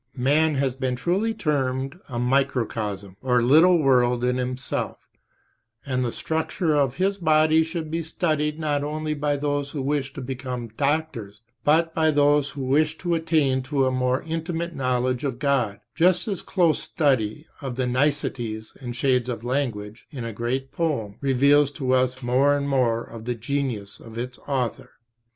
[0.15, 0.23] {p.
[0.23, 4.97] 31} Man has been truly termed a "microcosm," or little world in himself,
[5.85, 10.11] and the structure of his body should be studied not only by those who wish
[10.13, 15.23] to become doctors, but by those who wish to attain to a more intimate knowledge
[15.23, 20.33] of God, just as close study of the niceties and shades of language in a
[20.33, 24.93] great poem reveals to us more and more of the genius of its author.